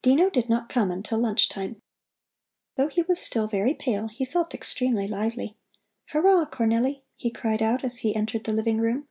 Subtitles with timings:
[0.00, 1.82] Dino did not come until lunch time.
[2.76, 5.56] Though he was still very pale, he felt extremely lively.
[6.12, 9.08] "Hurrah, Cornelli!" he cried out as he entered the living room.